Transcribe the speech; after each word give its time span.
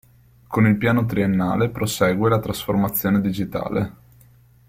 Con 0.47 0.65
il 0.65 0.77
Piano 0.79 1.05
Triennale 1.05 1.69
prosegue 1.69 2.27
la 2.27 2.39
trasformazione 2.39 3.21
digitale. 3.21 3.93